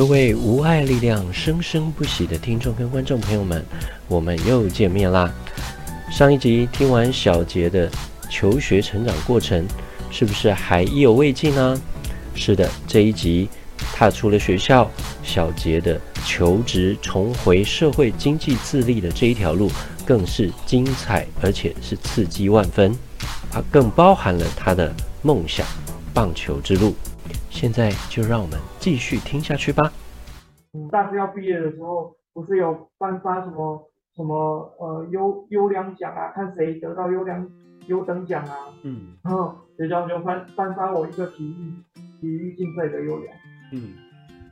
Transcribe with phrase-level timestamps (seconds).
[0.00, 3.62] 各位无爱力量生生不息的听众跟观众朋友们，
[4.08, 5.30] 我们又见面啦！
[6.10, 7.86] 上一集听完小杰的
[8.30, 9.62] 求学成长过程，
[10.10, 11.78] 是不是还意犹未尽呢？
[12.34, 13.46] 是的，这一集
[13.92, 14.90] 踏出了学校，
[15.22, 19.70] 小杰的求职、重回社会经济自立的这一条路，
[20.06, 22.96] 更是精彩，而且是刺激万分。
[23.50, 25.66] 它更包含了他的梦想——
[26.14, 26.94] 棒球之路。
[27.50, 29.92] 现在就让我们继续听下去吧。
[30.72, 37.46] 嗯，大学要毕业的时候，不是有颁发什么什么呃优优良奖啊，看谁得到优良
[37.88, 38.72] 优等奖啊。
[38.82, 39.16] 嗯。
[39.22, 41.74] 然后学校就颁颁发我一个体育
[42.20, 43.34] 体育竞赛的优良。
[43.72, 43.94] 嗯。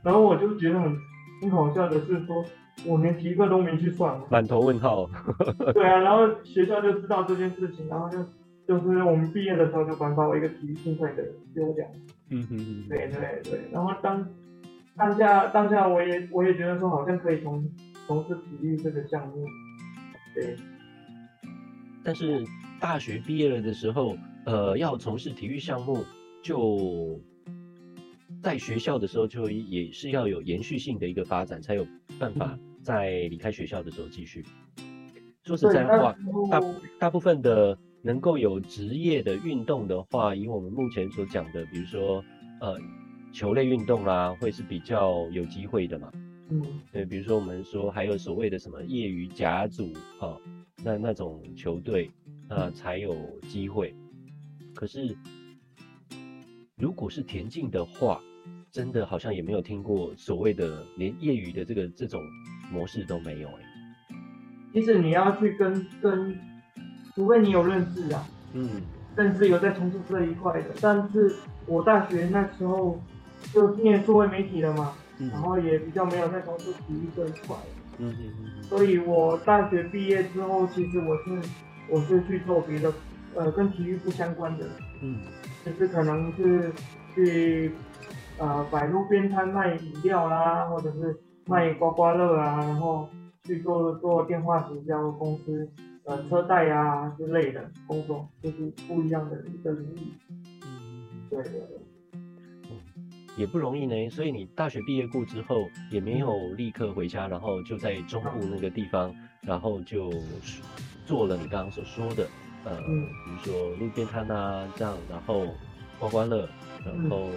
[0.03, 0.95] 然后我就觉得很
[1.41, 2.43] 很好笑的是说，
[2.85, 4.19] 我连体育课都没去算。
[4.29, 5.09] 满头问号。
[5.73, 8.17] 对啊，然后学校就知道这件事情，然后就。
[8.67, 11.23] 就是我们毕业的时候就颁发我一个体育竞赛的
[11.55, 11.87] 优奖，
[12.31, 14.27] 嗯哼哼，对对对，然后当
[14.95, 17.67] 当下当下我也我也觉得说好像可以从
[18.05, 19.45] 从事体育这个项目，
[20.35, 20.55] 对。
[22.03, 22.45] 但是
[22.79, 26.05] 大学毕业了的时候，呃，要从事体育项目，
[26.43, 27.19] 就
[28.43, 31.85] 在学校的时候就也是要有延续性的一个发展，才有
[32.19, 34.45] 办法在离开学校的时候继续。
[35.43, 36.15] 说实在话，
[36.51, 36.61] 大
[36.99, 37.77] 大部分的。
[38.01, 42.23] 能够有职业的运动的话，以我们目前所讲的，比如说
[42.61, 42.79] 呃
[43.33, 46.09] 球类运动啦，会是比较有机会的嘛。
[46.49, 50.37] 嗯，对，比如说我们说还有所谓的什么业余甲组啊，
[50.83, 52.09] 那那种球队
[52.47, 53.93] 啊才有机会。
[54.73, 55.15] 可是
[56.77, 58.21] 如果是田径的话，
[58.71, 62.21] 真的好像也没有听过所谓的连业余的这个这种
[62.71, 63.61] 模式都没有哎。
[64.73, 66.39] 其实你要去跟跟。
[67.19, 68.81] 除非你有认识啊，嗯，
[69.13, 71.35] 认识有在从事这一块的，但是
[71.65, 72.97] 我大学那时候
[73.53, 77.57] 就念数位媒体了嘛，嗯，然后也比较没有在从事体育这一块，
[77.97, 81.49] 嗯嗯嗯，所以我大学毕业之后，其实我是
[81.89, 82.93] 我是去做别的，
[83.35, 84.65] 呃，跟体育不相关的，
[85.01, 85.19] 嗯，
[85.65, 86.71] 就是可能是
[87.13, 87.73] 去
[88.37, 93.09] 呃摆路边摊卖饮料啦，或者是卖刮刮乐啊，然后
[93.43, 95.69] 去做做电话营销公司。
[96.09, 99.99] 呃，车贷啊之类的工作，就是不一样的一个领域。
[100.63, 101.77] 嗯，对对对，
[102.71, 102.81] 嗯，
[103.37, 104.09] 也不容易呢。
[104.09, 110.11] 所以你大学毕业过之后，也没有立刻回家，然后就在中部那个地方，然后就
[111.05, 112.27] 做了你刚刚所说的，
[112.65, 113.05] 呃，嗯，
[113.43, 115.45] 比如说路边摊啊这样，然后
[115.99, 116.49] 刮刮乐，
[116.83, 117.29] 然后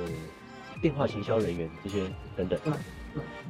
[0.80, 2.58] 电话行销人员这些等等。
[2.64, 2.72] 嗯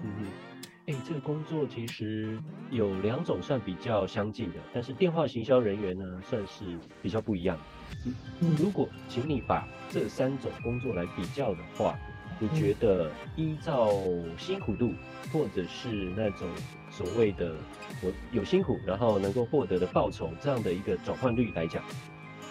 [0.02, 0.51] 嗯。
[0.86, 2.36] 嗯哎，这个工作其实
[2.70, 6.64] 有两种算比较相近的，但是电话行销人员呢，算是
[7.00, 7.56] 比较不一样。
[8.04, 11.96] 嗯，如果请你把这三种工作来比较的话，
[12.40, 13.90] 你觉得依照
[14.36, 14.92] 辛苦度，
[15.32, 16.48] 或者是那种
[16.90, 17.54] 所谓的
[18.02, 21.80] 我有辛苦，然后能够获得的报酬这样的一个转换率来讲，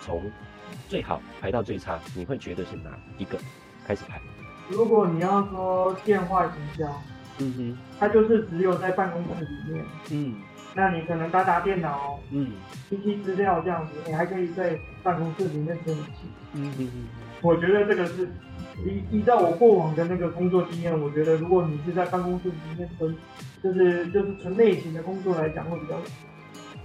[0.02, 0.32] 从
[0.88, 3.38] 最好排到最差，你会觉得是哪一个
[3.86, 4.22] 开始排？
[4.70, 7.02] 如果你要说电话行销。
[7.40, 10.36] 嗯哼，他就是只有在办公室里面，嗯，
[10.76, 12.52] 那你可能打打电脑，嗯，
[12.90, 16.92] 提提资料这样子，你还可以在办公室里面生气，嗯哼哼，
[17.42, 18.30] 我觉得这个是
[18.86, 23.16] 依依照我过往的那个工作经验，我觉得如果你是在办公室里面纯，
[23.64, 25.96] 就是就是纯类型的工作来讲，会比较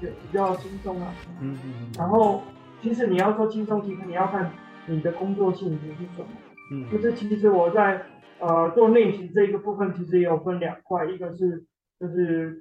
[0.00, 2.42] 比比较轻松啊，嗯嗯，然后
[2.82, 4.50] 其实你要说轻松，其实你要看
[4.86, 6.26] 你的工作性质是什么，
[6.72, 8.02] 嗯，就是其实我在。
[8.38, 11.64] 呃，做内勤这个部分其实也有分两块，一个是
[11.98, 12.54] 就是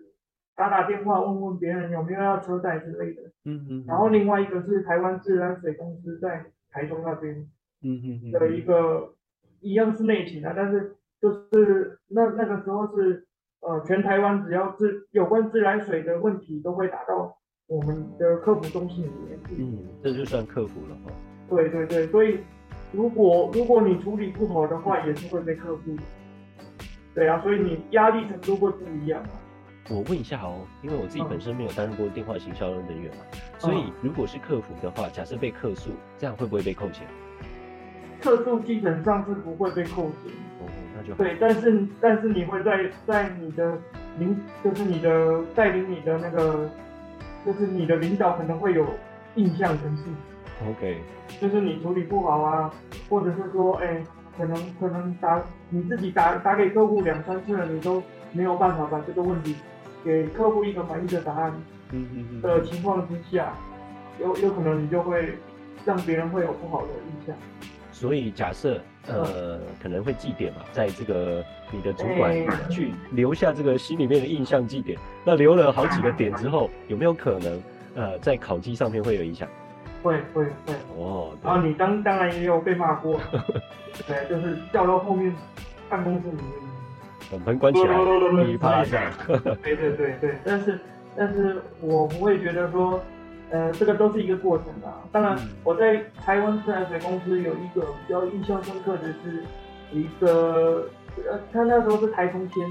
[0.56, 7.46] 打打电话问问别人有没有要车贷之类的，嗯嗯，然后另外一个是台湾自来水公司在台中那边，
[7.84, 9.16] 嗯嗯的一个
[9.60, 13.28] 一样是内勤啊，但是就是那那个时候是
[13.60, 21.12] 呃全台湾只要是有关自来水的问题都会打到我们的客服中心里面，嗯，这就算客服了哈。
[21.50, 22.40] 对对对，所以。
[22.96, 25.82] 如果如果你处理不好的话，也是会被客户。
[27.14, 29.22] 对啊，所以你压力程度会不一样。
[29.90, 37.06] 我问一下哦，因为我自己本身没有担任过电话行销人员嘛，嗯、所以如果是客服的话，假设被客诉，这样会不会被扣钱？
[38.22, 40.32] 客诉基本上是不会被扣钱。
[40.60, 43.78] 哦，那就对，但是但是你会在在你的
[44.18, 46.70] 领，就是你的带领你的那个，
[47.46, 48.86] 就是你的领导可能会有
[49.36, 50.04] 印象程序。
[50.64, 50.98] OK，
[51.42, 52.74] 就是你处理不好啊，
[53.10, 54.04] 或者是说，哎、欸，
[54.38, 59.56] 可能可能打你自己打打给客户两三次了，你都没有办法把这个问题
[60.04, 61.54] 给客户一个满意的答案
[61.92, 62.42] 嗯嗯嗯。
[62.42, 63.54] 的情况之下，
[64.20, 65.38] 有有可能你就会
[65.84, 67.36] 让别人会有不好的印象。
[67.92, 72.34] 所以假设呃可能会记点嘛，在这个你的主管
[72.70, 77.62] 去留下这个心里面的印象记点，那留了好几个点之后，有没有可能
[77.96, 79.48] 呃在考绩上面会有影响？
[80.06, 80.74] 会会会。
[80.98, 83.20] 哦，然后你当当然也有被骂过，
[84.08, 85.36] 对，就是掉到后面
[85.90, 86.38] 办公室里
[87.32, 89.12] 面，门关起来，噼里啪啦这样，
[89.64, 90.80] 对对对对，但是
[91.18, 93.02] 但是我不会觉得说。
[93.52, 94.92] 呃，这个都是一个过程吧。
[95.12, 99.44] 当然，我在台湾自来水公司有一个比较印象深刻的是，
[99.92, 100.90] 一个
[101.30, 102.68] 呃，他那时候是台风天，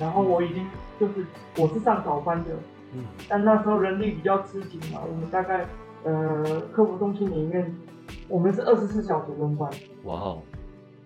[0.00, 0.66] 然后我已经
[0.98, 1.26] 就是
[1.58, 2.50] 我是上早班的，
[2.94, 5.66] 嗯，但那时候人力比较吃紧嘛，我们大概
[6.04, 7.74] 呃客服中心里面，
[8.28, 9.68] 我们是二十四小时轮班。
[10.04, 10.42] 哇哦。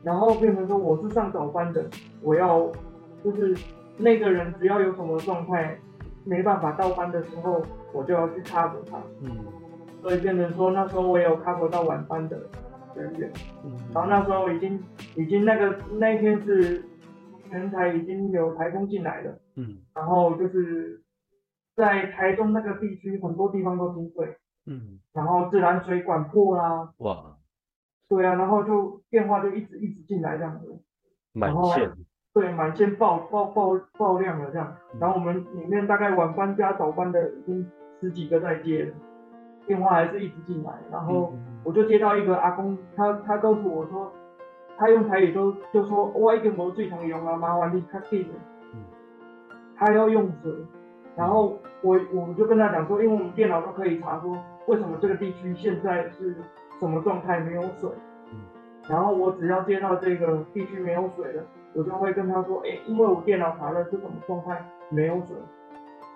[0.03, 1.85] 然后变成说我是上早班的，
[2.23, 2.71] 我要
[3.25, 3.56] 就是
[3.97, 5.79] 那个人只要有什么状态。
[6.25, 8.99] 没办法到班的时候，我就要去 cover 他。
[9.23, 9.31] 嗯，
[10.03, 12.39] 所以变成说那时候我也有 cover 到晚班的
[12.95, 13.33] 人员。
[13.65, 14.79] 嗯，然后那时候已经
[15.17, 16.85] 已经那个那一天是
[17.49, 19.39] 全台已经有台风进来了。
[19.56, 21.00] 嗯，然后就是
[21.75, 24.37] 在台中那个地区很多地方都停水。
[24.69, 26.93] 嗯，然后自来水管破啦。
[26.99, 27.37] 哇。
[28.09, 30.81] 对啊，然后就电话就一直一直进来这样子。
[31.32, 31.93] 满线。
[32.35, 37.69] 对，满线爆爆爆爆量了这样，然后我们里面大概晚班加早班的已经
[38.00, 38.94] 十几个在接了，
[39.67, 41.32] 电话还是一直进来，然后
[41.64, 44.12] 我就接到一个阿公，他他告诉我说，
[44.76, 48.29] 他用台语就就说，我已经没水通用啊，麻烦你卡紧，
[49.75, 50.53] 他要用水，
[51.17, 54.38] 然后我我就跟他讲说，因为我们电脑都可以查说，
[54.69, 56.37] 为什么这个地区现在是
[56.79, 57.91] 什么状态没有水，
[58.88, 61.43] 然后我只要接到这个地区没有水了。
[61.75, 65.37] 我就会跟他说，哎、欸，因为我电脑查了是什么状态，没有水。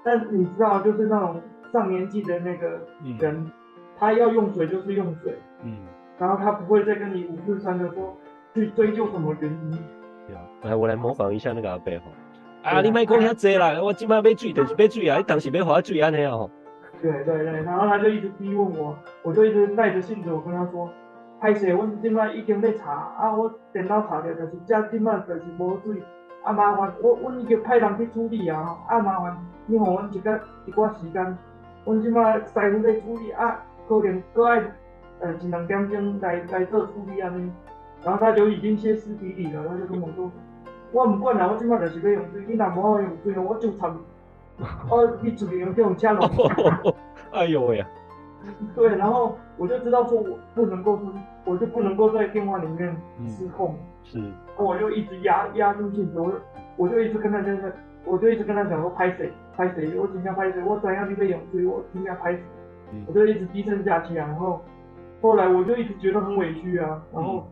[0.03, 1.41] 但你知道，就是那种
[1.73, 2.81] 上年纪的那个
[3.21, 3.53] 人，嗯、
[3.99, 5.77] 他要用水就是用水，嗯，
[6.19, 8.17] 然后他不会再跟你五四三的说
[8.55, 9.79] 去追究什么原因。
[10.27, 12.05] 对啊，来，我来模仿一下那个阿伯哈。
[12.63, 16.51] 啊，你莫讲遐济啦，我今摆要水就是要水啊，你当时要花水安尼啊吼。
[17.03, 20.89] 对对对，然后他就一直逼问我，我就一直带着性子，我跟他说。
[21.43, 26.01] 歹势，阮即摆已经在查，啊，我电脑查着，就是遮即摆就是无水，
[26.45, 31.37] 啊麻烦，我阮已经派人去处理啊，啊麻烦，你给阮一个一寡时间，
[31.85, 34.63] 阮即摆师傅在处理，啊，可能搁爱
[35.19, 37.51] 呃一两点钟来来做处理安尼，
[38.05, 40.31] 然后他就已经歇斯底里了，他就跟我说，
[40.93, 43.93] 我毋管啦，我即摆就是要用水，你若无好用水，我就惨，
[44.91, 46.23] 我你处理用这种车路，
[47.33, 47.79] 哎呦喂。
[47.79, 47.87] 呀！
[48.75, 51.13] 对，然后我就知道说，我不能够说，
[51.45, 52.97] 我就不能够在电话里面
[53.29, 53.77] 失控，
[54.15, 56.33] 嗯、是，我就一直压压住镜头，
[56.77, 57.57] 我就一直跟他讲，
[58.05, 62.43] 我就一直跟他讲说拍谁拍谁，我尽量拍谁，我怎样去被用，所以我尽量拍谁，
[62.93, 64.61] 嗯、我就一直低声下气啊，然后
[65.21, 67.45] 后来我就一直觉得很委屈啊，然后、嗯、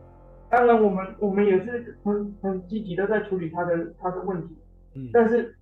[0.51, 4.57] 当然我们我们也是很很积极的在处理他的他的问题，
[4.97, 5.55] 嗯，但是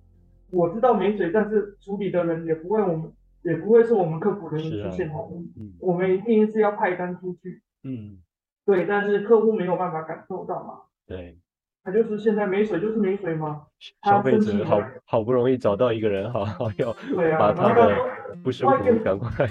[0.51, 3.11] 我知道没水，但是处理的人也不会我们。
[3.41, 8.17] 也不会是我们客服人员出现好，嗯，我们一定是要派单出去，嗯，
[8.65, 11.37] 对，但是客户没有办法感受到嘛，对，
[11.81, 13.61] 他就是现在没水就是没水嘛，
[14.03, 16.93] 消费者好好不容易找到一个人，好好要
[17.39, 17.95] 把他的
[18.43, 18.75] 不舒服
[19.05, 19.49] 赶快，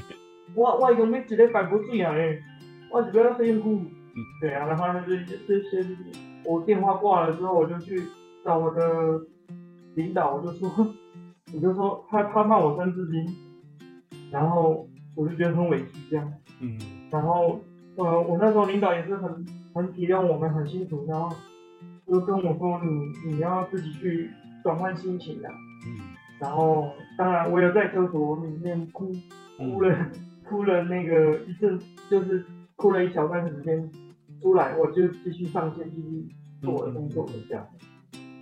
[0.55, 2.39] 我我已经没几个反驳水啊，哎，
[2.93, 5.83] 我是不要辛苦，嗯，对啊，然后就是这些
[6.44, 8.03] 我电话挂了之后，我就去
[8.44, 9.19] 找我的
[9.98, 10.70] 领导， 我就说，
[11.52, 13.48] 我就说他他骂我三字经。
[14.31, 14.86] 然后
[15.17, 16.78] 我就觉得很委屈，这样，嗯，
[17.10, 17.58] 然后
[17.96, 21.34] 呃，我那时候领导也是很很体谅我们，很辛苦，然后
[22.06, 24.28] 就跟我说，你你要自己去
[24.62, 29.10] 转换心情的，嗯，然后当然我有在厕所里面哭
[29.56, 30.12] 哭了、嗯、
[30.46, 32.44] 哭了那个一阵，就是
[32.76, 33.90] 哭了一小段时间，
[34.43, 36.28] 出来我就继续上线继续
[36.60, 37.67] 做我的工作的这样，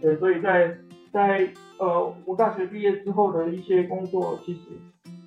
[0.00, 0.76] 对，所以在
[1.16, 4.60] 在呃我大学毕业之后的一些工作其实。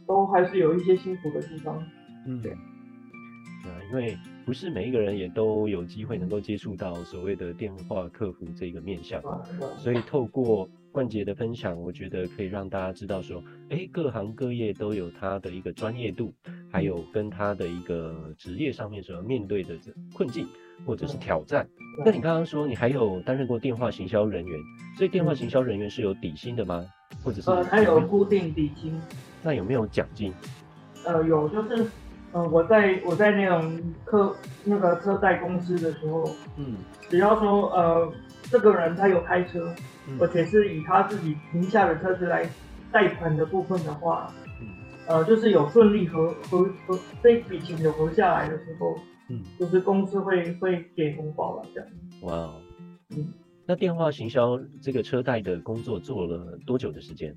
[0.10, 1.80] 都还是有一些辛苦的地方，
[2.26, 9.22] 嗯，对，啊，因为不是每一个人也都有机会能够接触到所谓的电话客服这个面向，
[9.78, 16.34] 所以透过冠杰的分享，我觉得可以让大家知道说，哎，各行各业都有他的一个专业度，
[16.72, 20.48] 还有跟他的一个职业上面所要面对的这困境
[20.86, 21.68] 或者是挑战。
[22.06, 24.60] 那你刚刚说你还有担任过电话行销人员，
[24.98, 26.86] 所以电话行销人员是有底薪的吗？
[27.24, 27.50] 或者是？
[27.52, 29.00] 呃，他有固定底薪。
[29.42, 30.34] 那有没有奖金？
[31.06, 31.86] 呃，有，就是，
[32.32, 36.76] 呃，我在我在那种客那个车贷公司的时候，嗯，
[37.10, 38.12] 只要说呃
[38.44, 39.74] 这个人他有开车，
[40.08, 42.48] 嗯、而且是以他自己名下的车子来
[42.92, 44.68] 贷款的部分的话，嗯，
[45.08, 48.98] 呃，就是有顺利合合合这笔钱有合下来的时候，
[49.30, 51.90] 嗯，就是公司会会给红包了这样。
[52.22, 52.54] 哇，
[53.12, 53.28] 嗯，
[53.66, 57.36] 那电话行销这个车贷的工作做了多久的时间？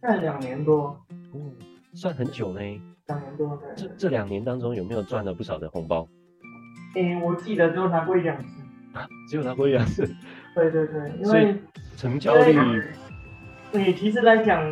[0.00, 0.96] 在两年多。
[1.34, 1.52] 嗯，
[1.94, 2.60] 算很久呢。
[3.08, 3.68] 两年多，对。
[3.76, 6.08] 这这两年当中有没有赚了不少的红包？
[6.94, 8.62] 诶、欸，我记得只有拿过一两次。
[9.28, 10.06] 只有拿过一两次。
[10.54, 11.56] 对对对，因为
[11.96, 12.82] 成交率。
[13.72, 14.62] 你其实来讲。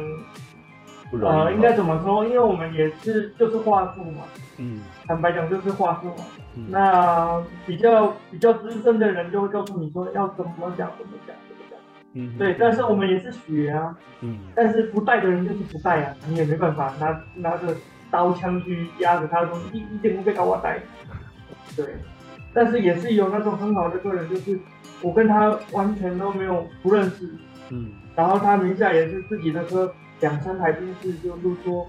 [1.23, 2.25] 呃，应该怎么说？
[2.25, 4.23] 因为我们也是就是话术嘛，
[4.59, 6.25] 嗯，坦白讲就是话术嘛。
[6.57, 11.79] 嗯、那比较比较资深的人就会告诉你说要怎么讲，怎么讲，怎么讲。
[12.13, 12.57] 嗯，对。
[12.59, 14.39] 但是我们也是学啊，嗯。
[14.55, 17.75] 但是不带的人就是不带啊，你也没办法拿拿着
[18.11, 20.79] 刀枪去压着他说一一点不被搞我带。
[21.77, 21.97] 对。
[22.53, 24.59] 但是也是有那种很好的客人，就是
[25.03, 27.29] 我跟他完全都没有不认识，
[27.71, 27.91] 嗯。
[28.15, 29.93] 然后他名下也是自己的车。
[30.21, 31.87] 两三台电视，就是说，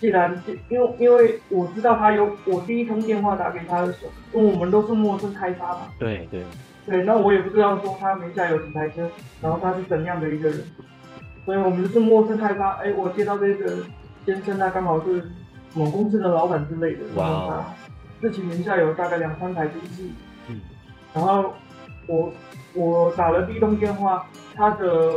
[0.00, 6.44] 既然因为因为我知道他有我第一通电话打给他的时候，因为我们都是陌生开发嘛，对对
[6.86, 10.62] 对，那我也不知道说他名下有几台车，然后他是怎样的一个人，
[11.44, 12.74] 所以我们就是陌生开发。
[12.82, 13.78] 哎，我接到这个
[14.24, 15.28] 先生，他刚好是
[15.72, 17.64] 某公司的老板之类的，然后他
[18.20, 20.12] 自己名下有大概两三台机器，
[20.48, 20.60] 嗯，
[21.12, 21.54] 然后
[22.06, 22.32] 我
[22.74, 25.14] 我打了第一通电话，他的。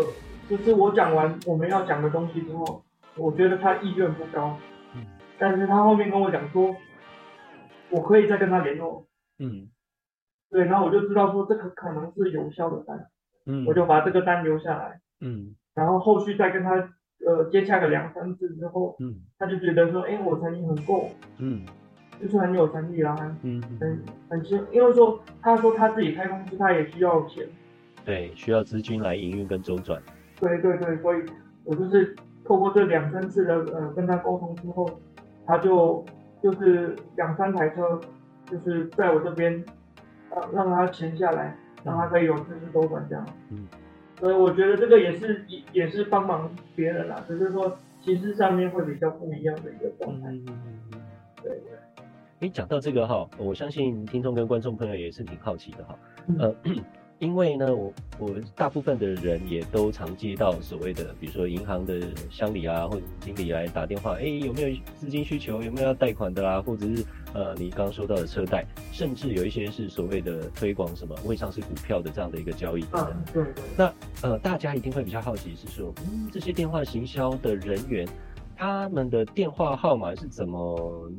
[0.50, 2.84] 就是我讲完我们要讲的东西之后，
[3.16, 4.58] 我觉得他意愿不高，
[4.96, 5.06] 嗯，
[5.38, 6.76] 但是他后面跟我讲说，
[7.90, 9.06] 我可以再跟他联络，
[9.40, 9.70] 嗯，
[10.50, 13.08] 对，然后我就知道说这个可能是有效的单，
[13.46, 16.76] 嗯，我就把这个单留下来，嗯，然后后续再跟他
[17.26, 21.66] 呃接洽个两三次之后，嗯，他就觉得说，哎，我诚意很够，嗯，
[22.22, 27.46] 就是很有诚意啦，嗯，很很轻，因为说他说他自己开公司，他也需要钱，
[28.06, 30.02] 对，需要资金来营运跟周转。
[30.40, 31.24] 对对对，所以
[31.64, 32.16] 我就是
[32.46, 34.88] 透过这两三次的呃跟他沟通之后，
[35.46, 36.06] 他就
[36.42, 38.00] 就是两三台车，
[38.46, 39.64] 就是在我这边，
[40.30, 43.26] 呃让他签下来，让他可以有资金周转这样。
[43.50, 43.68] 嗯。
[44.20, 50.30] 所以我觉得这个也是也也是帮忙别人啦，只是说形式上面会比较不一样的一个状态。
[50.30, 51.02] 嗯嗯嗯。
[51.44, 52.06] 对对。
[52.40, 55.98] 你讲到这个哈，我相信听众跟观众朋友也是挺好奇的哈，
[56.40, 56.56] 呃。
[57.20, 65.64] 嗯因为呢，我我大部分的人也都常接到所谓的，比如说银行的乡里啊，或者经理来打电话，哎，有没有资金需求？
[65.64, 66.62] 有没有要贷款的啦？
[66.62, 73.04] 或者是呃，你刚刚说到的车贷，甚至有一些是所谓的推广什么未上市股票的这样的一个交易等等。
[73.06, 73.54] 啊，对对。
[73.76, 78.08] 那呃，大家一定会比较好奇是说，嗯，这些电话行销的人员，
[78.56, 81.12] 他们的电话号码是怎么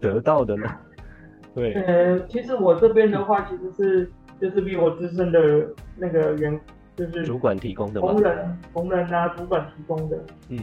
[0.00, 0.66] 得到的呢？
[1.54, 1.72] 对。
[1.74, 4.10] 呃，其实我这边的话，其实是。
[4.40, 6.58] 就是比我资深的那个员，
[6.96, 10.18] 就是主管提供的同仁，同仁啊，主管提供的。
[10.48, 10.58] 嗯，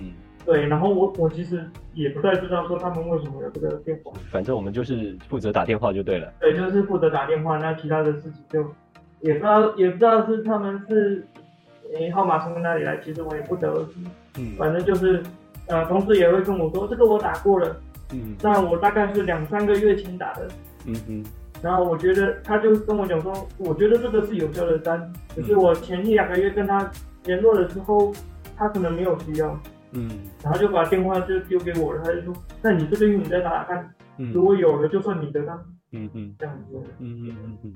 [0.45, 0.65] 对。
[0.65, 1.63] 然后我我其实
[1.93, 4.11] 也不太知道说他们为什么有这个电话。
[4.29, 6.31] 反正我们就是负责打电话就对了。
[6.39, 8.61] 对，就是负责打电话，那其他的事情就
[9.21, 11.25] 也不知道，也不知道是他们是
[11.93, 13.93] 诶、欸、号码从哪里来，其实我也不得而知。
[14.37, 15.21] 嗯，反正就是
[15.67, 17.75] 呃，同事也会跟我说，这个我打过了。
[18.13, 20.47] 嗯，那我大概是两三个月前打的。
[20.85, 21.25] 嗯嗯。
[21.65, 26.91] 然后我觉得他就跟我讲说，我觉得这个是有效的单，可是我前一两个月跟他
[27.23, 28.13] 联络的时候，
[28.55, 29.59] 他可能没有需要，
[29.93, 30.07] 嗯，
[30.43, 32.31] 然后就把电话就丢给我了，他就说，
[32.61, 35.59] 那你这边你再打打看，嗯，如果有了就算你的单，
[35.91, 37.73] 嗯嗯，这样子，嗯嗯嗯嗯，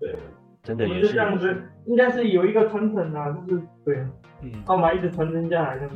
[0.00, 0.16] 对，
[0.62, 1.12] 真的也是，是。
[1.12, 3.98] 这样子，应该是有一个传承啊，就是对，
[4.40, 5.86] 嗯，号码一直传承下来的，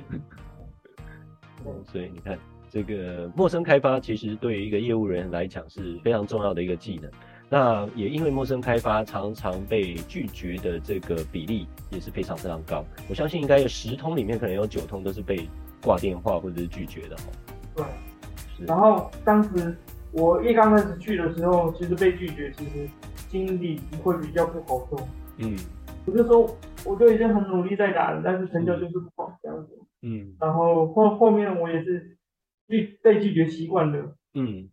[1.65, 2.39] 嗯， 所以你看。
[2.71, 7.11] 这个陌生开发其实对于一个业务人来讲是非常重要的一个技能。
[7.51, 12.85] 那也因为陌生开发常常被拒绝的这个比例也是非常非常高。
[13.09, 15.49] 我相信应该有十通里面可能有九通都是被
[15.83, 17.17] 挂电话或者是拒绝的。
[17.75, 17.85] 对。
[18.55, 18.65] 是。
[18.67, 19.75] 然后当时
[20.13, 22.87] 我一刚开始去的时候，其实被拒绝，其实
[23.31, 25.09] 心里会比较不好受。
[25.39, 25.57] 嗯。
[26.05, 29.73] 我就说，我就已经很努力在打了，但是成交就是不好这样子。
[30.03, 30.35] 嗯。
[30.39, 32.15] 然后后后面我也是。
[32.69, 33.99] 拒被拒绝习惯了，
[34.35, 34.69] 嗯，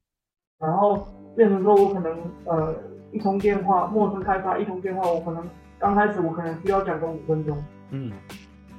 [0.60, 2.76] 然后变成说，我可能呃
[3.12, 5.48] 一通电话，陌生开发一通电话，我可能
[5.80, 7.58] 刚开始我可能需要讲个五分钟，
[7.92, 8.12] 嗯，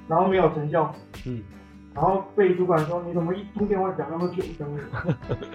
[0.07, 0.95] 然后没有成效，
[1.27, 1.43] 嗯，
[1.95, 4.83] 然后被主管说，你怎么一通电话讲那么久，这样子，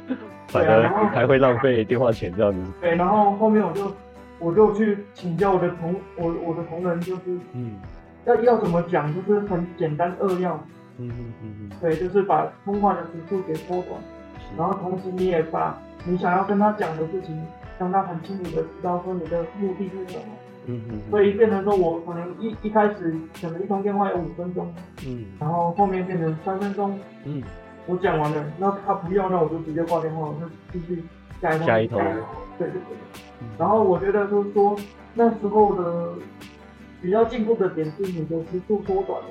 [0.52, 3.92] 对啊，然后还会浪费电话钱这样子，对，然后后面我就
[4.40, 7.22] 我就去请教我的同我我的同仁，就是
[7.54, 7.76] 嗯，
[8.26, 10.60] 要要怎么讲，就是很简单扼要。
[11.08, 14.00] 嗯嗯嗯嗯，对，就是把通话的时数给缩短，
[14.58, 17.46] 然后同时你也把你想要跟他讲的事情，
[17.80, 20.24] 让他很清楚的知道说你的目的是什么。
[20.68, 21.02] 嗯嗯。
[21.10, 24.74] 所以变成说我可能一一开始可能一通电话有五分钟，
[25.06, 27.42] 嗯，然后后面变成三分钟，嗯，
[27.88, 31.04] 我讲完了，那他不要，那我就直接挂电话，我就继续
[31.42, 32.00] 下一通，下一通，
[32.60, 32.98] 对对对。
[33.58, 34.78] 然后我觉得就是说
[35.16, 36.14] 那时候的
[37.02, 39.28] 比较进步的点是你的时速缩短了，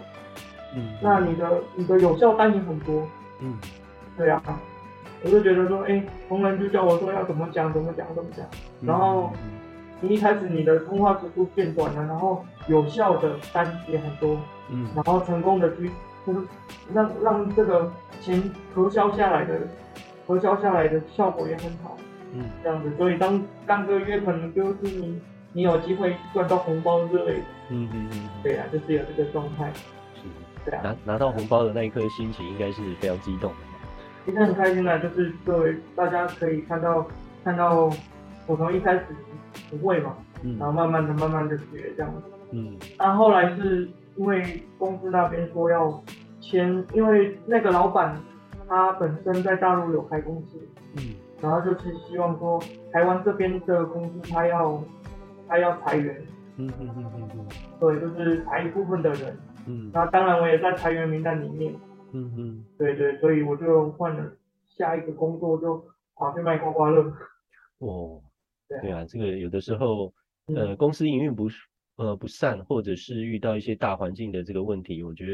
[0.75, 3.07] 嗯，那你的你的有效单也很多，
[3.41, 3.57] 嗯，
[4.17, 4.43] 对啊，
[5.23, 8.47] 我就觉得说，哎，同仁就叫我说要怎么讲，怎么讲，怎么讲，
[8.81, 9.33] 然后
[10.01, 14.39] 你一开始你的通话时数变短了，然后有效的单也很多，
[14.71, 15.91] 嗯，然后成功的去
[16.27, 16.41] 就是
[16.93, 18.43] 让让这个钱
[18.75, 19.61] 核销下来的
[20.27, 21.97] 核销下来的效果也很好。
[22.33, 25.21] 嗯，这样子，所以当当个月可能就是你
[25.53, 30.10] 你有机会赚到红包之类的，嗯嗯嗯，对啊，就是有这个状态，是，
[30.65, 33.57] 对啊，拿拿到红包的那一刻心情应该是非常激动的，
[34.27, 37.07] 其实很开心的，就是各位大家可以看到
[37.45, 37.91] 看到
[38.47, 39.05] 我从一开始
[39.71, 46.03] 不会嘛，嗯，然后慢慢的慢慢的学这样子，嗯，但后来是因为公司那边说要
[46.41, 48.17] 签，因为那个老板
[48.69, 50.59] 他本身在大陆有开公司，
[50.97, 51.15] 嗯。
[51.43, 52.63] 然后就是希望说，
[52.93, 54.79] 台湾这边的公司他要，
[55.49, 56.15] 他要裁员，
[56.59, 57.47] 嗯嗯嗯嗯嗯，
[57.81, 59.35] 对，就是裁一部分的人，
[59.67, 61.75] 嗯，那当然我也在裁员名单里面，
[62.13, 64.33] 嗯嗯，对对，所以我就换了
[64.67, 67.03] 下一个工作，就跑去卖刮刮乐。
[67.79, 68.21] 哦，
[68.69, 70.13] 对啊，对啊，这个有的时候，
[70.55, 71.49] 呃，公司营运不
[71.97, 75.27] 呃不善，或者是遇到一些大环境的这个问题，我觉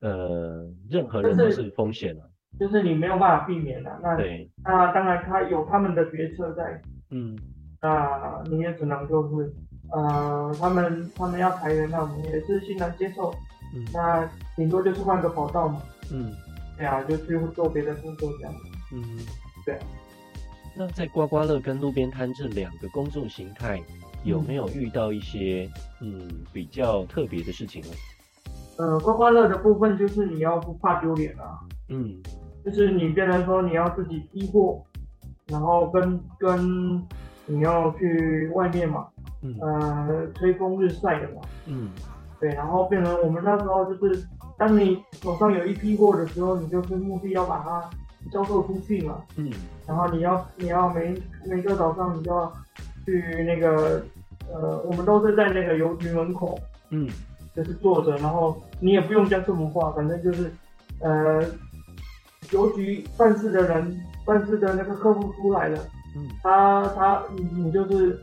[0.00, 2.22] 得，呃，任何人都是风险啊。
[2.60, 4.50] 就是你没有办法避免的，那对。
[4.62, 7.34] 那当然他有他们的决策在，嗯，
[7.80, 9.50] 那你也只能就是，
[9.90, 13.32] 呃，他们他们要裁员，那我们也是欣然接受，
[13.74, 16.32] 嗯，那顶多就是换个跑道嘛，嗯，
[16.76, 18.54] 对啊，就去做别的工作这样，
[18.92, 19.18] 嗯，
[19.64, 19.78] 对。
[20.74, 23.80] 那在刮刮乐跟路边摊这两个工作形态，
[24.24, 27.88] 有没有遇到一些嗯比较特别的事情呢？
[28.78, 32.20] 呃，刮刮乐的部分就是你要不怕丢脸啊，嗯。
[32.64, 34.80] 就是你变成说你要自己批货，
[35.48, 36.96] 然后跟跟
[37.44, 39.08] 你要去外面嘛，
[39.40, 41.90] 嗯，呃，吹风日晒的嘛，嗯，
[42.42, 44.26] 对，然后变成我们那时候就是，
[44.58, 47.88] 当你手上有一批货的时候，你就是目的要把它
[48.32, 49.48] 销售出去嘛，嗯，
[49.86, 51.14] 然后你要你要每
[51.46, 52.52] 每个早上你就要
[53.06, 54.04] 去那个，
[54.52, 56.58] 呃，我们都是在那个邮局门口，
[56.90, 57.08] 嗯，
[57.54, 60.52] 就是坐着，然后你也不用讲什么话，反正就是，
[61.00, 61.42] 呃。
[62.50, 65.78] 邮局办事的人，办事的那个客户出来了，
[66.16, 68.20] 嗯，他他你你就是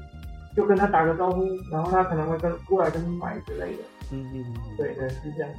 [0.56, 1.42] 就跟他打个招呼，
[1.72, 5.50] 然后他可能会跟过来跟你买之类的，嗯嗯嗯，对对是这样。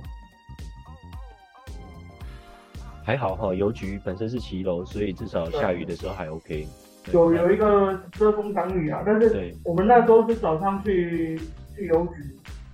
[3.05, 6.67] 还好哈，邮局本身是骑楼，所以至少下雨的时候还 OK。
[7.13, 11.41] 有有一个遮风挡雨啊，但是我们那时候是早上去
[11.75, 12.13] 去邮局，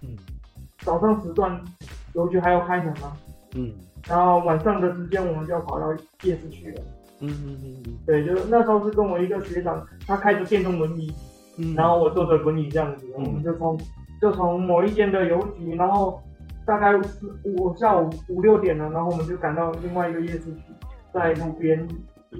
[0.02, 0.16] 嗯，
[0.78, 1.58] 早上时段
[2.14, 3.16] 邮局还要开门吗？
[3.54, 3.72] 嗯。
[4.08, 6.82] 然后晚上的时间，我们就要跑到夜市去了。
[7.20, 11.12] 嗯嗯嗯嗯，对，就是那时候是跟我一个学长，他开着电动轮椅，
[11.56, 13.76] 嗯，然后我坐着轮椅这样子，嗯、我们就从
[14.20, 16.22] 就从某一间的邮局，然后
[16.64, 20.62] 大概四五下午五六点了，然后我们就赶到另外一个夜市去，
[21.12, 21.86] 在路边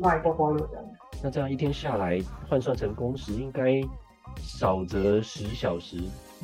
[0.00, 0.84] 卖刮刮乐这样。
[1.22, 3.80] 那这样一天下来换算成工时，应该
[4.36, 5.98] 少则十小时，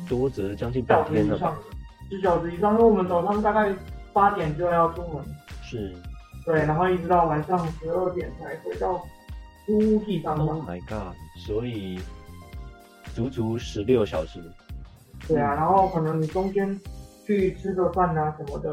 [0.07, 1.57] 多则将近半天了吧？
[2.09, 3.73] 十小时以上，因为我们早上大概。
[4.13, 5.25] 八点就要出门，
[5.63, 5.91] 是，
[6.45, 9.03] 对，然后一直到晚上十二点才回到
[9.67, 10.37] 屋地上。
[10.37, 11.15] Oh my god！
[11.35, 11.99] 所以
[13.15, 14.39] 足足十六小时。
[15.27, 16.79] 对啊，然后可能你中间
[17.25, 18.71] 去吃个饭啊什么的，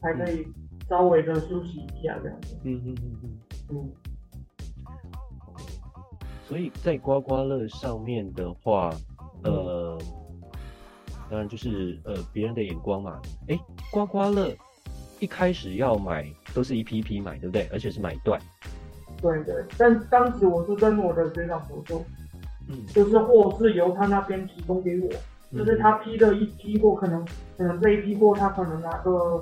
[0.00, 0.46] 还可以
[0.88, 2.56] 稍微的休息一下这样子。
[2.64, 3.38] 嗯嗯嗯嗯
[3.70, 3.92] 嗯。
[6.46, 8.90] 所以在刮刮乐上面的话，
[9.44, 9.98] 呃，
[11.30, 13.20] 当然就是呃别人的眼光嘛。
[13.48, 13.58] 哎，
[13.90, 14.54] 刮刮乐。
[15.20, 17.66] 一开始要买都是一批一批买，对不对？
[17.72, 18.38] 而且是买断。
[19.22, 22.04] 对对，但当时我是跟我的学长合作，
[22.68, 25.16] 嗯，就是货是由他那边提供给我，嗯、
[25.52, 27.24] 就是他批的一批货，可能
[27.56, 29.40] 可能这一批货他可能拿个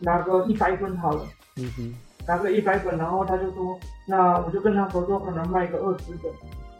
[0.00, 1.24] 拿个一百份好了，
[1.56, 1.94] 嗯哼，
[2.26, 6.32] 拿个一百份，然后他就说，那我就跟他合作，可能卖个二十本，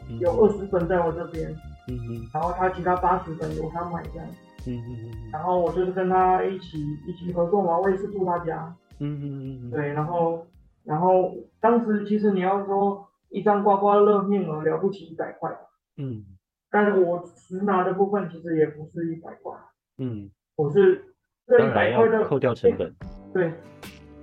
[0.09, 1.51] 嗯、有二十本在我这边，
[1.89, 4.27] 嗯哼，然后他其他八十本由他买这样。
[4.67, 8.75] 嗯嗯嗯，然后我就是跟他一起一起合作嘛，我也是住他家。
[8.99, 10.45] 嗯嗯嗯对，然后
[10.85, 15.49] 然后当时其实你要说一张刮刮乐面额了不起一百块，
[15.97, 16.25] 嗯，
[16.71, 19.53] 但是我实拿的部分其实也不是一百块，
[19.99, 21.05] 嗯，我是
[21.47, 22.95] 这一百块的扣掉成本。
[23.33, 23.53] 对，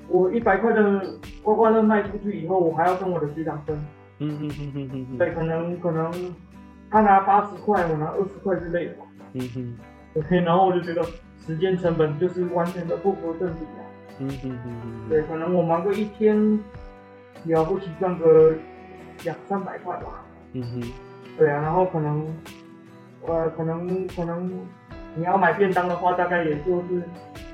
[0.08, 1.02] 我一百块的
[1.44, 3.76] 刮刮乐卖出去以后，我还要跟我的学长分。
[4.20, 6.34] 嗯嗯嗯嗯嗯对，可能可能
[6.90, 8.96] 他拿八十块，我拿二十块之类的。
[9.34, 9.78] 嗯哼。
[10.14, 11.04] 对，然后我就觉得
[11.46, 13.84] 时间成本就是完全的不合正比啊。
[14.20, 15.10] 嗯嗯嗯嗯。
[15.10, 16.58] 对，可能我忙个一天，
[17.44, 18.54] 了不起赚个
[19.26, 20.24] 两三百块吧。
[20.54, 20.82] 嗯哼，
[21.38, 22.26] 对啊，然后可能，
[23.28, 24.52] 呃，可能可能
[25.16, 27.04] 你要买便当的话，大概也就是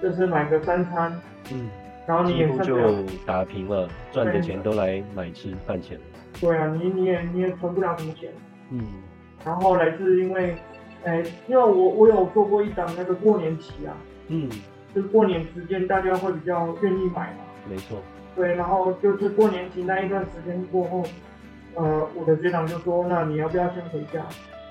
[0.02, 1.12] 就是买个三餐，
[1.52, 1.70] 嗯，
[2.08, 6.04] 然后你也就打平了，赚的钱都来买吃饭钱了。
[6.40, 8.32] 对啊，你你也你也存不了什么钱，
[8.70, 8.84] 嗯，
[9.46, 10.56] 然后来自因为，
[11.04, 14.50] 哎，因为我我有做过一档那个过年期啊，嗯，
[14.94, 17.98] 就是过年时间大家会比较愿意买嘛，没错。
[18.36, 21.04] 对，然后就是过年期那一段时间过后，
[21.76, 24.22] 呃，我的学长就说，那你要不要先回家？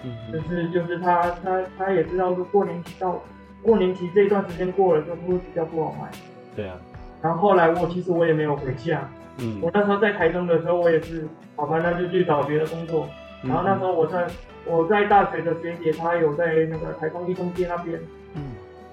[0.04, 3.22] 嗯，就是就是他他他也知道说过年期到
[3.62, 6.10] 过年期这一段时间过了就会比较不好卖。
[6.56, 6.76] 对啊。
[7.22, 9.06] 然后后来我其实我也没有回家，
[9.38, 13.06] 嗯，我那时候在台中的时候我也是，好吧，那就去找别的工作。
[13.42, 14.26] 然后那时候我在
[14.66, 17.98] 我在大学的学姐，她有在那个台中一中街那边，
[18.34, 18.42] 嗯，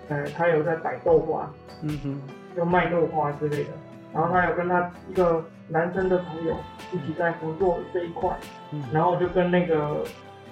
[0.09, 1.49] 呃，她有在摆豆花，
[1.83, 2.21] 嗯哼，
[2.55, 3.69] 就卖豆花之类的。
[4.13, 6.55] 然后他有跟他一个男生的朋友
[6.93, 8.35] 一起在合作这一块，
[8.71, 10.03] 嗯，然后我就跟那个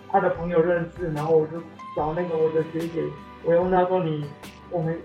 [0.10, 1.60] 他的朋友认识，然后我就
[1.96, 3.02] 找那个我的学姐，
[3.44, 4.26] 我问他说，你
[4.70, 4.96] 我们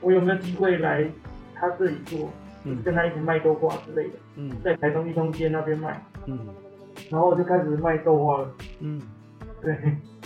[0.00, 1.08] 我有没有机会来
[1.54, 2.30] 他这里做，
[2.64, 6.38] 嗯，跟他一起卖豆花之类的，嗯，在台中一中街那边卖，嗯，
[7.10, 8.50] 然后我就开始卖豆花了，
[8.80, 9.00] 嗯，
[9.60, 9.76] 对，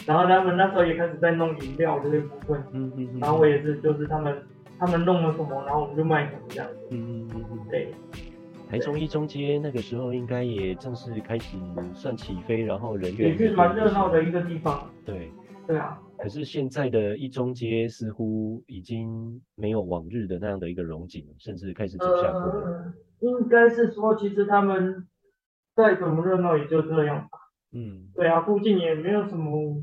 [0.06, 4.34] 然后他们那时候也开始在弄饮料这些部分，嗯嗯，然后我也是就是他们。
[4.78, 6.88] 他们弄了什么，然后我们就卖什么这样子。
[6.90, 7.58] 嗯嗯嗯嗯。
[7.70, 7.92] 对。
[8.68, 11.56] 台中一中街那个时候应该也正式开始
[11.94, 14.90] 算起飞，然后人员也是蛮热闹的一个地方。
[15.04, 15.30] 对。
[15.66, 16.00] 对啊。
[16.18, 22.40] 可是现在的一中街似乎已经没有往日的那样的一个荣景，甚至开始走下坡。
[22.40, 25.06] 呃，应该是说，其实他们
[25.74, 27.38] 再怎么热闹也就这样吧。
[27.72, 28.08] 嗯。
[28.14, 29.76] 对啊，附近也没有什么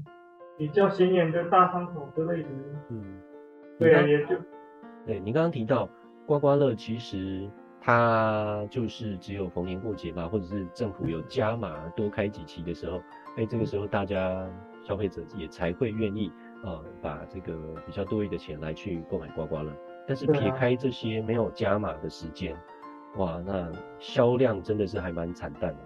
[0.58, 2.50] 比较显眼的大商场之类的。
[2.90, 3.22] 嗯。
[3.80, 4.36] 对啊，也就。
[5.06, 5.90] 对，你刚刚提到
[6.26, 7.50] 刮刮乐，其实
[7.82, 13.02] 它就是只有逢年过节嘛，或者是政府有加码多开几期的时候，
[13.38, 14.48] 哎，这个时候大家
[14.82, 16.32] 消费者也才会愿意
[16.64, 17.54] 呃把这个
[17.86, 19.72] 比较多余的钱来去购买刮刮乐。
[20.08, 22.56] 但是撇开这些没有加码的时间，
[23.18, 25.80] 哇，那销量真的是还蛮惨淡的。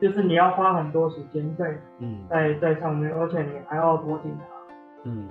[0.00, 4.44] 就是你要花很多时间在嗯在在上面，而且你还要多警察。
[5.04, 5.28] 嗯，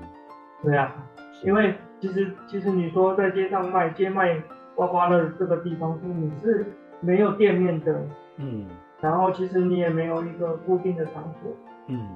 [0.64, 0.96] 对啊，
[1.44, 1.76] 因为。
[2.00, 4.42] 其实，其实你说在街上卖街卖
[4.76, 6.66] 刮刮乐这个地方，是你是
[7.02, 8.02] 没有店面的，
[8.38, 8.68] 嗯，
[9.02, 11.52] 然后其实你也没有一个固定的场所，
[11.88, 12.08] 嗯，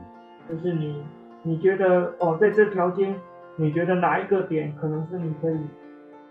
[0.50, 1.04] 就是你
[1.42, 3.14] 你觉得哦，在这条街，
[3.58, 5.60] 你觉得哪一个点可能是你可以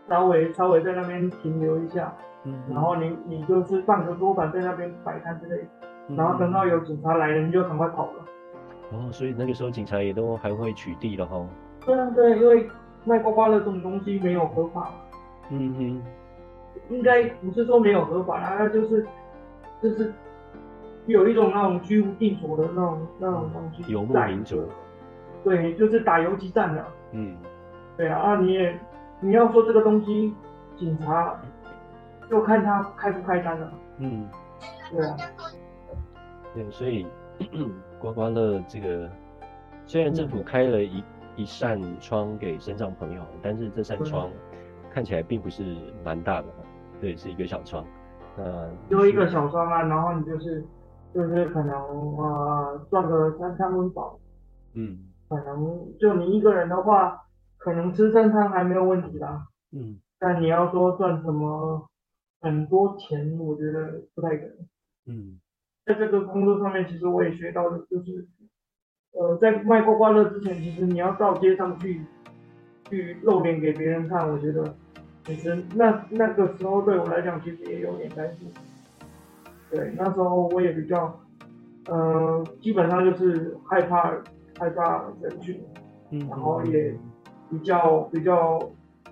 [0.08, 5.68] 稍微稍微在那边停留一下，嗯，然后你你就是放个桌板在那边摆摊之类的，
[6.08, 8.24] 嗯，然后等到有警察来了，你就赶快跑了。
[8.92, 11.46] 哦，所以那个时候警察也都还会取缔了哈。
[11.84, 12.66] 对啊，对，因为。
[13.04, 14.92] 卖刮刮乐这种东西没有合法，
[15.50, 16.02] 嗯哼，
[16.94, 19.04] 应该不是说没有合法啦，就是
[19.82, 20.12] 就是
[21.06, 24.68] 有一种那种居无定所的那种那种东西，游牧民族，
[25.42, 27.36] 对，就是打游击战的，嗯，
[27.96, 28.78] 对啊，啊你也
[29.20, 30.32] 你要说这个东西，
[30.76, 31.36] 警察
[32.30, 34.28] 就看他开不开单了，嗯，
[34.92, 35.16] 对啊，
[36.54, 37.04] 对，所以
[37.98, 39.10] 刮刮乐这个
[39.86, 41.02] 虽然政府开了一。
[41.34, 44.30] 一扇窗给身障朋友，但是这扇窗
[44.90, 46.48] 看起来并不是蛮大的，
[47.00, 47.84] 对，是一个小窗。
[48.36, 50.62] 呃，就一个小窗啊，然后你就是
[51.14, 51.74] 就是可能
[52.16, 54.18] 呃赚个三餐温饱，
[54.74, 57.18] 嗯，可能就你一个人的话，
[57.56, 61.88] 可能吃三餐还没有问题啦，嗯，但你要说赚什么
[62.40, 64.56] 很多钱，我觉得不太可能，
[65.06, 65.40] 嗯，
[65.86, 68.28] 在这个工作上面，其实我也学到的就是。
[69.12, 72.00] 呃，在卖刮刮乐之前，其实你要到街上去，
[72.88, 74.28] 去露脸给别人看。
[74.28, 74.74] 我觉得，
[75.24, 78.50] 其实那那个时候对我来讲，其实也有点担心。
[79.70, 81.20] 对，那时候我也比较，
[81.88, 84.10] 呃，基本上就是害怕
[84.58, 85.60] 害怕人群，
[86.10, 86.94] 嗯，然后也
[87.50, 88.58] 比较比较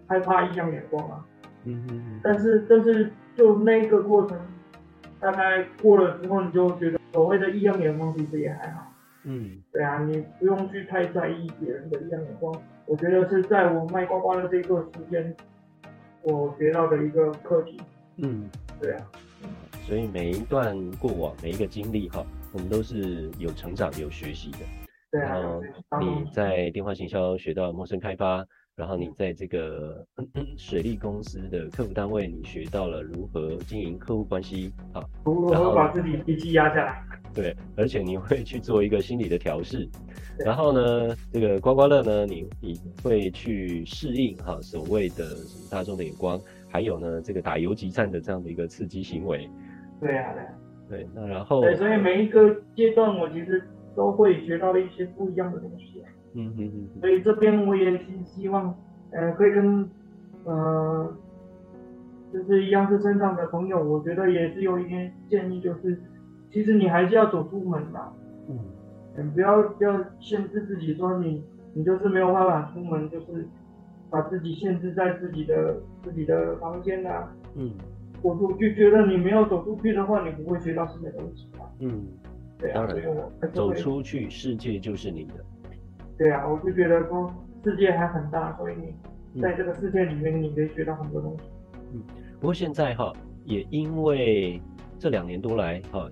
[0.07, 1.25] 害怕异样眼光啊。
[1.65, 2.21] 嗯嗯。
[2.23, 4.39] 但是但是就那个过程，
[5.21, 8.90] 大概过了之后，你就觉得所谓的异样眼光其实也还好。
[9.25, 12.55] 嗯，对啊，你不用去太在意别人的异样眼光。
[12.87, 15.37] 我觉得是在我卖瓜瓜的这段时间，
[16.23, 17.81] 我学到的一个课题。
[18.17, 18.49] 嗯，
[18.81, 19.11] 对啊。
[19.87, 24.59] 所以每一段过往，每一个经历哈，我们都是有成长、有学习的。
[25.11, 25.35] 对啊。
[25.39, 25.61] 然后
[26.01, 28.47] 你在电话行销学到陌生开发。
[28.77, 30.03] 然后你在这个
[30.57, 37.05] 水利公司的客服单位，你学到了如何经营客户关系啊，如何把自己脾气压下来。
[37.35, 39.89] 对，而且你会去做一个心理的调试。
[40.39, 45.25] 然后呢，这个刮刮乐呢，你你会去适应哈所谓的
[45.71, 49.49] 大众的眼光，还有呢这个打游击战的这样的一个刺激行为。
[50.01, 50.49] 对啊，对啊。
[50.89, 53.63] 对，那然后对，所以每一个阶段我其实
[53.95, 56.03] 都会学到一些不一样的东西。
[56.33, 57.01] 嗯嗯嗯。
[57.01, 58.75] 所以这边我也是希望，
[59.13, 59.89] 呃，可以跟
[60.45, 61.17] 呃，
[62.33, 66.01] 就是一样是身上的朋友，我觉得也是有一点建议，就是
[66.51, 68.13] 其实你还是要走出门的。
[68.49, 68.59] 嗯。
[69.17, 73.47] 你，不要不要限制自己，说你你就是没有办法出门，就是
[74.09, 77.33] 把自己限制在自己的自己的房间啊。
[77.55, 77.73] 嗯。
[78.23, 81.49] 我我就觉得你没有走出去的话，你不会学到新的东西。
[81.79, 82.07] 嗯，
[82.59, 85.33] 对啊，当然，走出去，世界就是你的。
[86.19, 87.33] 对啊，我就觉得说
[87.65, 88.75] 世界还很大，所以
[89.33, 91.45] 你在这个世界里面，你可以学到很多东西。
[91.95, 92.03] 嗯，
[92.39, 93.11] 不过现在哈，
[93.45, 94.61] 也因为
[94.99, 96.07] 这两年多来哈，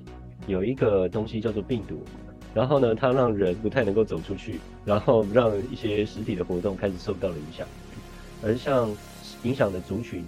[0.49, 2.03] 有一个东西叫做病毒，
[2.53, 7.69] 然后呢，它让人不太能够走出去，然后让一些实体的活动开始受到了影响，
[8.43, 8.91] 而像
[9.45, 10.25] 影响的族群。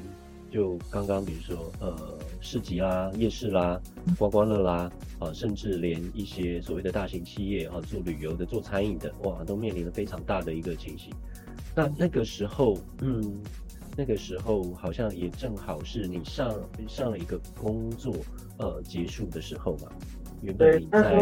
[0.52, 3.80] 就刚刚比如说，呃，市集啦、夜市啦、
[4.18, 11.14] 刮刮乐啦，啊，甚至连一些所谓的大型企业啊，做旅游的、做餐饮的，哇，都面临了非常大的一个情形。
[11.72, 13.40] 那那个时候，嗯，
[13.96, 16.53] 那个时候好像也正好是你上
[16.88, 18.14] 上了一个工作，
[18.59, 19.88] 呃，结束的时候嘛。
[20.42, 21.18] 原本你在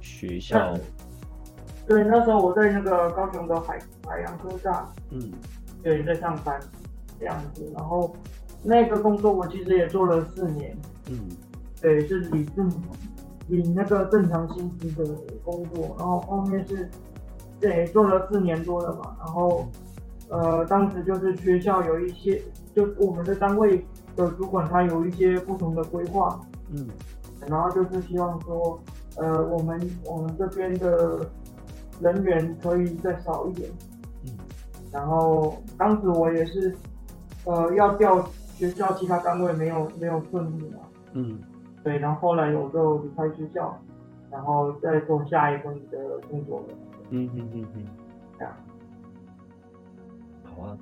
[0.00, 0.74] 学校。
[1.86, 5.32] 对，那时候我在那个高雄的海海洋科大，嗯，
[5.82, 6.58] 对，在上班。
[7.20, 8.12] 这样子，然后
[8.64, 10.76] 那个工作我其实也做了四年，
[11.08, 11.28] 嗯，
[11.80, 12.68] 对，是理正
[13.46, 15.14] 领那个正常薪资的
[15.44, 16.90] 工作，然后后面是
[17.60, 19.68] 对做了四年多了嘛，然后
[20.32, 22.42] 呃当时就是学校有一些，
[22.74, 26.40] 就我们的单位的主管他有一些不同的规划，
[26.72, 26.88] 嗯，
[27.46, 28.80] 然后就是希望说
[29.16, 31.20] 呃我们我们这边的
[32.00, 33.70] 人员可以再少一点，
[34.24, 34.30] 嗯，
[34.90, 36.74] 然后当时我也是。
[37.44, 40.78] 呃，要调学校其他单位没有没有顺利嘛？
[41.14, 41.40] 嗯，
[41.82, 43.76] 对，然后后来我就离开学校，
[44.30, 45.98] 然后再做下一份的
[46.30, 46.66] 工作了。
[47.10, 47.84] 嗯嗯嗯嗯，
[48.38, 48.54] 这样。
[50.62, 50.78] 好啊，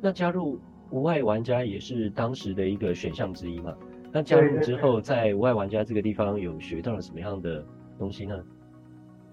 [0.00, 0.58] 那加入
[0.90, 3.74] 无爱玩家也是当时的一个选项之一嘛？
[4.12, 7.64] 那加入之后，在无爱玩家这个地方有学到了什么样的
[7.98, 8.42] 东西呢？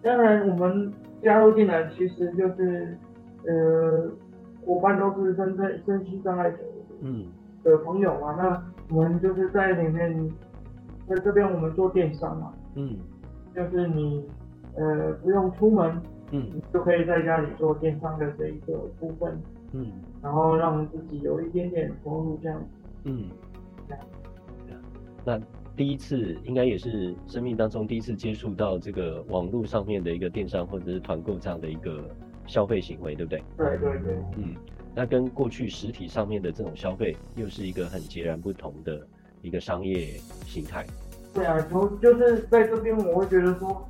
[0.04, 2.98] 当然，我们加入进来其实就是
[3.46, 4.12] 呃。
[4.66, 6.58] 伙伴都是身在身心障碍者，
[7.00, 7.28] 嗯，
[7.64, 10.30] 的朋友嘛，那我们就是在里面，
[11.08, 12.98] 在这边我们做电商嘛，嗯，
[13.56, 14.28] 就是你
[14.76, 19.42] 呃不用出门，嗯，就可以在家里做电商的这一个部分，
[19.74, 22.62] 嗯，然后让自己有一点点收入这样，
[23.06, 23.30] 嗯，
[23.88, 24.82] 这样，
[25.26, 25.40] 那
[25.76, 32.04] 第一次应该也是生命当中第一次接触到这个网络上面的一个电商或者是团购这样的一个。
[32.50, 33.44] 消费行为对不对？
[33.58, 34.56] 对对对，嗯，
[34.96, 39.06] 那跟过去实体上面的这种消费又是一个很截然不同的
[39.42, 40.88] 一个商业形态。
[41.34, 43.86] 对啊，从就是在这边我会觉得说，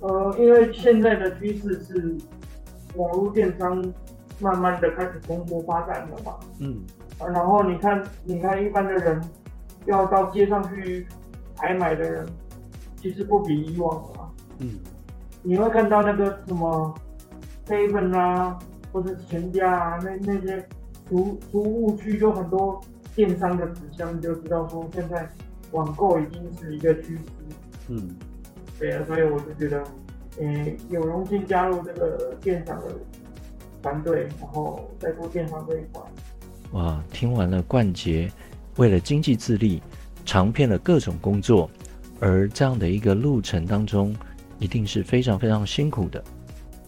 [0.00, 2.16] 呃，因为现在的趋势是
[2.96, 3.84] 网络电商
[4.42, 6.82] 慢慢的开始蓬勃发展了嘛，嗯，
[7.18, 9.22] 啊，然后你看，你看一般的人
[9.86, 11.06] 要到街上去
[11.54, 12.26] 采买的人，
[12.96, 14.78] 其实不比以往了嘛，嗯，
[15.42, 16.94] 你会看到那个什么。
[17.64, 18.58] seven 啊，
[18.92, 20.66] 或者全家啊，那那些
[21.08, 22.78] 服服务区就很多
[23.14, 25.26] 电商的纸箱，你就知道说现在
[25.70, 27.22] 网购已经是一个趋势。
[27.88, 28.16] 嗯，
[28.80, 29.84] 对啊，所以我就觉得，
[30.40, 32.86] 嗯、欸，有荣幸加入这个电商的
[33.82, 36.00] 团队，然后再做电商这一块。
[36.72, 38.30] 哇，听完了冠杰
[38.76, 39.82] 为了经济自立，
[40.24, 41.68] 尝遍了各种工作，
[42.20, 44.14] 而这样的一个路程当中，
[44.58, 46.22] 一定是非常非常辛苦的。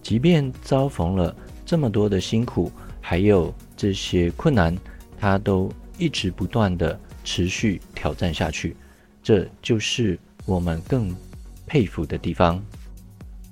[0.00, 1.34] 即便遭逢了
[1.66, 4.76] 这么多的辛苦，还有这些困难，
[5.18, 8.76] 他都一直不断地持续挑战下去，
[9.22, 11.14] 这就是我们更
[11.66, 12.62] 佩服的地方。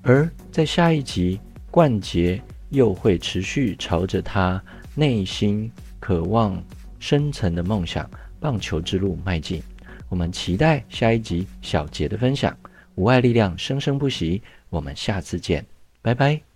[0.03, 2.41] 而在下一集，冠杰
[2.73, 4.61] 又会持续朝着他
[4.95, 6.61] 内心渴望
[6.99, 9.63] 深层的梦想——棒球之路迈进。
[10.09, 12.55] 我们期待下一集小杰的分享。
[12.95, 14.43] 无爱力量生生不息。
[14.69, 15.65] 我们下次见。
[16.03, 16.52] 拜拜。